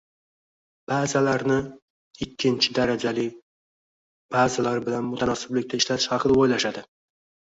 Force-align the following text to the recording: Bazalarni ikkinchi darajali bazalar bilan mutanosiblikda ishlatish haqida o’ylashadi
Bazalarni 0.91 1.57
ikkinchi 2.25 2.73
darajali 2.77 3.25
bazalar 4.37 4.81
bilan 4.87 5.05
mutanosiblikda 5.11 5.79
ishlatish 5.83 6.09
haqida 6.15 6.39
o’ylashadi 6.45 6.83